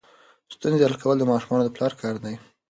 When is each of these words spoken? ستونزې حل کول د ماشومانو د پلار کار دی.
ستونزې 0.55 0.83
حل 0.87 0.95
کول 1.03 1.17
د 1.19 1.23
ماشومانو 1.31 1.65
د 1.65 1.69
پلار 1.75 1.93
کار 2.01 2.15
دی. 2.23 2.35